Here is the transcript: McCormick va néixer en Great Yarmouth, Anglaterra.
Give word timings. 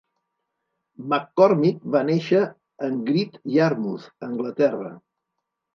McCormick 1.13 1.85
va 1.97 2.03
néixer 2.09 2.41
en 2.89 2.99
Great 3.11 3.39
Yarmouth, 3.61 4.13
Anglaterra. 4.31 4.95